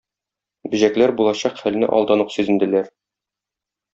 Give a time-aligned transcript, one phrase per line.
[0.69, 2.91] Бөҗәклер булачак хәлне алдан ук сизенделәр.